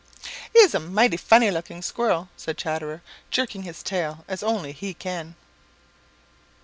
[0.51, 5.35] "He's a mighty funny looking Squirrel," said Chatterer, jerking his tail as only he can.